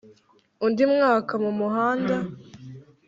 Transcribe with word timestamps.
undi 0.65 0.83
mwaka 0.93 1.33
mumuhanda 1.43 2.15